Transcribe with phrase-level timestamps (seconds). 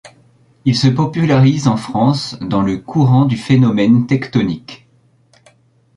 [0.65, 4.89] Il se popularise en France dans le courant du phénomène tecktonik.